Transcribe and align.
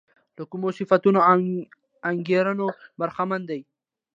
له 0.37 0.43
کومو 0.51 0.67
صفتونو 0.77 1.19
او 1.29 1.37
انګېرنو 2.09 2.67
برخمنه 2.99 3.45
ده. 3.49 3.59